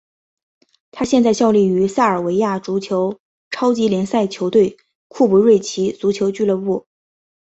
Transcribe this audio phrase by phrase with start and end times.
[0.89, 3.19] 他现在效力于塞尔维亚足球
[3.51, 4.75] 超级联赛球队
[5.07, 6.87] 库卡瑞奇足球俱乐部。